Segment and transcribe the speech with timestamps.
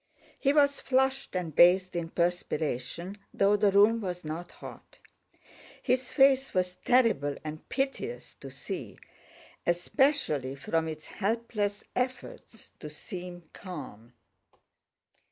[0.39, 4.97] He was flushed and bathed in perspiration, though the room was not hot.
[5.83, 8.97] His face was terrible and piteous to see,
[9.67, 14.13] especially from its helpless efforts to seem calm.